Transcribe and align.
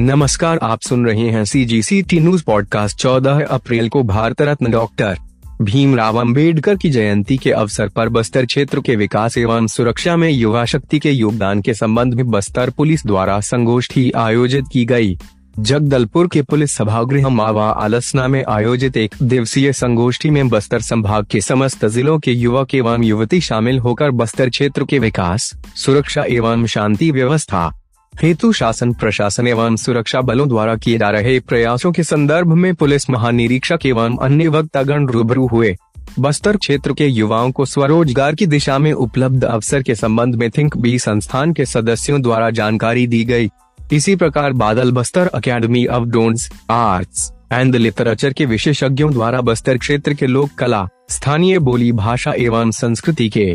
नमस्कार, 0.00 0.58
आप 0.62 0.80
सुन 0.80 1.06
रहे 1.06 1.30
हैं 1.30 1.44
C 1.44 1.64
G 1.64 1.82
C 1.82 2.02
T 2.02 2.20
news 2.20 2.44
podcast 2.44 2.98
14 2.98 3.42
April 3.42 3.88
को 3.88 4.02
भारत 4.02 4.42
रत्न 4.42 4.70
डॉक्टर 4.70 5.16
भीमराव 5.62 6.16
अंबेडकर 6.16 6.76
की 6.76 6.90
जयंती 6.90 7.36
के 7.36 7.50
अवसर 7.50 7.88
पर 7.88 8.08
बस्तर 8.08 8.46
क्षेत्र 8.46 8.80
के 8.80 8.96
विकास 8.96 9.38
एवं 9.38 9.66
सुरक्षा 9.66 10.16
में 10.16 10.30
युवा 10.30 10.64
शक्ति 10.64 10.98
के 10.98 11.10
योगदान 11.10 11.60
के 11.60 11.74
संबंध 11.74 12.14
में 12.14 12.30
बस्तर 12.30 12.70
पुलिस 12.70 13.06
द्वारा 13.06 13.40
संगोष्ठी 13.40 14.10
आयोजित 14.10 14.64
की 14.72 14.84
गई। 14.84 15.18
जगदलपुर 15.58 16.28
के 16.28 16.42
पुलिस 16.42 16.72
सभागृह 16.72 17.28
मावा 17.28 17.70
आलसना 17.70 18.28
में 18.28 18.44
आयोजित 18.48 18.96
एक 18.96 19.14
दिवसीय 19.22 19.72
संगोष्ठी 19.72 20.30
में 20.30 20.48
बस्तर 20.48 20.80
संभाग 20.80 21.26
के 21.30 21.40
समस्त 21.40 21.86
जिलों 21.86 22.18
के 22.18 22.32
युवक 22.32 22.74
एवं 22.74 23.02
युवती 23.02 23.40
शामिल 23.40 23.78
होकर 23.78 24.10
बस्तर 24.10 24.48
क्षेत्र 24.48 24.84
के 24.84 24.98
विकास, 24.98 25.54
सुरक्षा 25.76 26.24
एवं 26.28 26.66
शांति 26.66 27.10
व्यवस्था 27.10 27.77
हेतु 28.22 28.50
शासन, 28.52 28.92
प्रशासन 28.92 29.46
एवं 29.46 29.76
सुरक्षा 29.76 30.20
बलों 30.20 30.48
द्वारा 30.48 30.74
किए 30.76 30.98
जा 30.98 31.10
रहे 31.10 31.38
प्रयासों 31.40 31.92
के 31.92 32.02
संदर्भ 32.02 32.52
में 32.52 32.74
पुलिस 32.74 33.08
महानिरीक्षक 33.10 33.86
एवं 33.86 34.16
अन्य 34.22 34.48
वक्तागण 34.48 35.06
रूबरू 35.06 35.46
हुए 35.46 35.76
बस्तर 36.18 36.56
क्षेत्र 36.56 36.92
के 36.92 37.06
युवाओं 37.06 37.50
को 37.52 37.64
स्वरोजगार 37.64 38.34
की 38.34 38.46
दिशा 38.46 38.78
में 38.78 38.92
उपलब्ध 38.92 39.44
अवसर 39.44 39.82
के 39.82 39.94
संबंध 39.94 40.34
में 40.34 40.48
थिंक 40.50 40.76
बी 40.76 40.98
संस्थान 40.98 41.52
के 41.52 41.66
सदस्यों 41.66 42.20
द्वारा 42.22 42.50
जानकारी 42.50 43.06
दी 43.06 43.24
गई। 43.24 43.48
इसी 43.92 44.16
प्रकार 44.16 44.52
Badal 44.52 44.92
Bastar 44.92 45.26
academy 45.34 45.86
of 45.86 46.08
dance 46.08 46.50
arts 46.70 47.30
and 47.52 47.76
literature 47.76 48.32
के 48.32 48.46
विशेषज्ञों 48.46 49.12
द्वारा 49.12 49.40
बस्तर 49.40 49.78
क्षेत्र 49.78 50.14
के 50.14 50.26
लोक 50.26 50.50
कला, 50.58 50.86
स्थानीय 51.10 51.58
बोली 51.58 51.92
भाषा 51.92 52.32
एवं 52.38 52.70
संस्कृति 52.70 53.28
के 53.28 53.50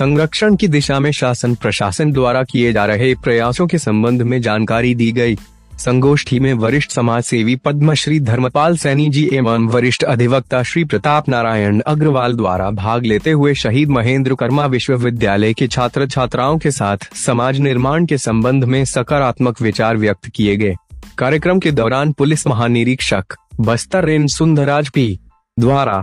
संरक्षण 0.00 0.54
की 0.56 0.68
दिशा 0.68 0.98
में 1.00 1.10
शासन 1.12 1.54
प्रशासन 1.62 2.12
द्वारा 2.12 2.42
किए 2.50 2.72
जा 2.72 2.84
रहे 2.86 3.14
प्रयासों 3.24 3.66
के 3.68 3.78
संबंध 3.78 4.22
में 4.32 4.40
जानकारी 4.42 4.94
दी 4.94 5.10
गई। 5.12 5.36
संगोष्ठी 5.84 6.38
में 6.40 6.52
वरिष्ठ 6.62 6.90
समाज 6.90 7.22
सेवी 7.24 7.54
पद्मश्री 7.64 8.18
धर्मपाल 8.20 8.76
सैनी 8.76 9.08
जी 9.16 9.28
एवं 9.34 9.66
वरिष्ठ 9.74 10.02
अधिवक्ता 10.04 10.62
श्री 10.70 10.84
प्रताप 10.84 11.28
नारायण 11.28 11.80
अग्रवाल 11.92 12.34
द्वारा 12.36 12.70
भाग 12.80 13.04
लेते 13.06 13.30
हुए 13.30 13.54
शहीद 13.62 13.90
महेंद्र 13.98 14.34
कर्मा 14.40 14.66
विश्वविद्यालय 14.74 15.52
के 15.58 15.66
छात्र 15.76 16.06
छात्राओं 16.14 16.58
के 16.64 16.70
साथ 16.80 17.08
समाज 17.24 17.60
निर्माण 17.68 18.06
के 18.12 18.18
संबंध 18.18 18.64
में 18.74 18.84
सकारात्मक 18.94 19.62
विचार 19.62 19.96
व्यक्त 19.96 20.28
किए 20.34 20.56
गए 20.64 20.74
कार्यक्रम 21.18 21.58
के 21.60 21.70
दौरान 21.82 22.12
पुलिस 22.18 22.46
महानिरीक्षक 22.46 23.36
बस्तर 23.70 24.04
रेन 24.04 24.26
सुंदराज 24.38 24.88
पी 24.94 25.08
द्वारा 25.56 26.02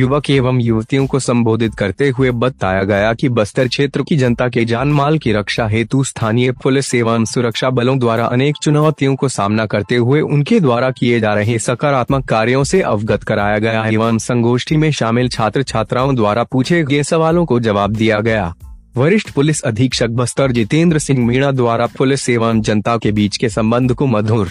युवक 0.00 0.30
एवं 0.30 0.60
युवतियों 0.60 1.06
को 1.06 1.18
संबोधित 1.18 1.74
करते 1.74 2.08
हुए 2.08 2.30
बताया 2.30 2.82
गया 2.82 3.12
कि 3.14 3.28
बस्तर 3.28 3.68
क्षेत्र 3.68 4.02
की 4.02 4.16
जनता 4.16 4.48
के 4.48 4.64
जान 4.64 4.88
माल 4.88 5.18
की 5.18 5.32
रक्षा 5.32 5.66
हेतु 5.66 6.04
स्थानीय 6.04 6.52
पुलिस 6.52 6.94
एवं 6.94 7.24
सुरक्षा 7.24 7.70
बलों 7.70 7.98
द्वारा 7.98 8.24
अनेक 8.26 8.56
चुनौतियों 8.62 9.14
को 9.16 9.28
सामना 9.28 9.66
करते 9.66 9.96
हुए 9.96 10.20
उनके 10.20 10.60
द्वारा 10.60 10.90
किए 10.90 11.20
जा 11.20 11.34
रहे 11.34 11.58
सकारात्मक 11.58 12.24
कार्यों 12.24 12.64
से 12.64 12.80
अवगत 12.82 13.22
कराया 13.22 13.58
गया 13.58 13.86
एवं 13.86 14.18
संगोष्ठी 14.18 14.76
में 14.76 14.90
शामिल 14.92 15.28
छात्र 15.28 15.62
छात्राओं 15.62 16.14
द्वारा 16.14 16.44
पूछे 16.44 16.82
गए 16.82 17.02
सवालों 17.02 17.46
को 17.46 17.60
जवाब 17.60 17.92
दिया 17.92 18.20
गया। 18.20 18.54
वरिष्ठ 18.96 19.30
पुलिस 19.30 19.60
अधीक्षक 19.62 20.08
बस्तर 20.08 20.52
जितेंद्र 20.52 20.98
सिंह 20.98 21.26
मीणा 21.26 21.50
द्वारा 21.52 21.86
पुलिस 21.86 22.28
एवं 22.28 22.60
जनता 22.60 22.96
के 22.96 23.12
बीच 23.12 23.36
के 23.36 23.48
संबंध 23.48 23.94
को 23.94 24.06
मधुर 24.06 24.50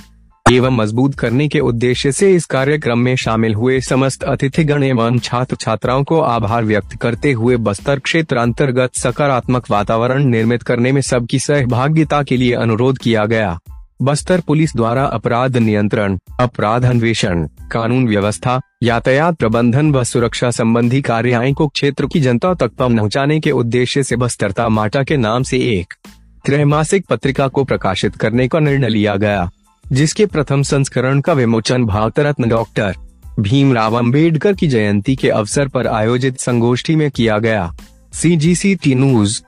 एवं 0.51 0.71
मज़बूत 0.71 1.13
करने 1.15 1.47
के 1.47 1.59
उद्देश्य 1.59 2.11
से 2.11 2.33
इस 2.35 2.45
कार्यक्रम 2.45 2.99
में 2.99 3.15
शामिल 3.15 3.53
हुए 3.55 3.79
समस्त 3.81 4.23
अतिथिगण 4.23 4.83
एवं 4.83 5.19
छात्र 5.19 5.55
छात्राओं 5.55 6.03
को 6.03 6.19
आभार 6.19 6.63
व्यक्त 6.63 6.95
करते 7.01 7.31
हुए 7.31 7.57
बस्तर 7.57 7.99
क्षेत्र 7.99 8.37
अंतर्गत 8.37 8.95
सकारात्मक 8.95 9.69
वातावरण 9.71 10.25
निर्मित 10.25 10.63
करने 10.63 10.91
में 10.91 11.01
सबकी 11.01 11.39
सहभागिता 11.39 12.21
के 12.23 12.37
लिए 12.37 12.53
अनुरोध 12.53 12.97
किया 12.97 13.25
गया। 13.25 13.57
बस्तर 14.01 14.41
पुलिस 14.41 14.75
द्वारा 14.75 15.05
अपराध 15.05 15.57
नियंत्रण, 15.57 16.17
अपराध 16.39 16.85
अन्वेषण, 16.85 17.47
कानून 17.71 18.07
व्यवस्था, 18.07 18.59
यातायात 18.83 19.35
प्रबंधन 19.35 19.91
व 19.91 20.03
सुरक्षा 20.03 20.51
संबंधी 20.51 21.01
कार्यालय 21.01 21.53
को 21.53 21.67
क्षेत्र 21.67 22.07
की 22.07 22.21
जनता 22.21 22.53
तक 22.53 22.75
पहुँचाने 22.75 23.39
के 23.39 23.51
उद्देश्य 23.51 24.03
से 24.03 24.15
बस्तरता 24.15 24.69
माटा 24.69 25.03
के 25.03 25.17
नाम 25.17 25.43
से 25.43 25.57
एक 25.79 25.93
त्रैमासिक 26.45 27.05
पत्रिका 27.05 27.47
को 27.47 27.63
प्रकाशित 27.63 28.15
करने 28.15 28.47
का 28.47 28.59
निर्णय 28.59 28.89
लिया 28.89 29.15
गया। 29.15 29.49
जिसके 29.91 30.25
प्रथम 30.25 30.61
संस्करण 30.63 31.21
का 31.21 31.33
विमोचन 31.33 31.85
भारत 31.85 32.19
रत्न 32.19 32.49
डॉक्टर 32.49 32.95
भीमराव 33.39 33.97
अंबेडकर 33.97 34.53
की 34.53 34.67
जयंती 34.67 35.15
के 35.15 35.29
अवसर 35.29 35.67
पर 35.67 35.87
आयोजित 35.87 36.39
संगोष्ठी 36.39 36.95
में 36.95 37.11
किया 37.11 37.37
गया। 37.37 37.75
सी 38.13 38.35
जी 38.35 38.55
सी 38.55 38.75
टी 38.75 38.95
न्यूज़ 38.95 39.41